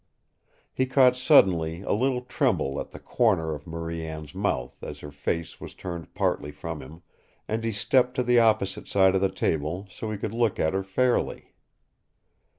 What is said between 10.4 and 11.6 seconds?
at her fairly.